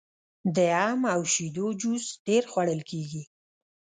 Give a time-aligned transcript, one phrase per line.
[0.55, 0.57] د
[0.87, 3.23] ام او شیدو جوس ډیر خوړل کیږي.